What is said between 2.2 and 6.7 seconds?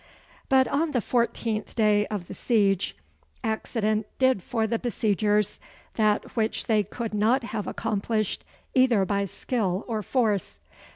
the siege, accident did for the besiegers that which